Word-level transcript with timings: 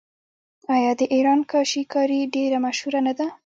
آیا 0.75 0.91
د 0.99 1.01
ایران 1.15 1.39
کاشي 1.51 1.81
کاري 1.93 2.19
ډیره 2.35 2.57
مشهوره 2.65 2.99
نه 3.07 3.13
ده؟ 3.19 3.27